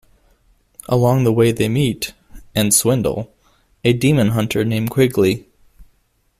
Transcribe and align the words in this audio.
Along 0.89 1.25
the 1.25 1.31
way 1.31 1.51
they 1.51 1.69
meet, 1.69 2.15
and 2.55 2.73
swindle, 2.73 3.31
a 3.83 3.93
demon 3.93 4.29
hunter 4.29 4.65
named 4.65 4.89
Quigley. 4.89 5.45